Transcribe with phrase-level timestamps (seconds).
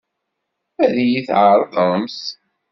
[0.83, 2.19] Ad iyi-t-tɛeṛḍemt?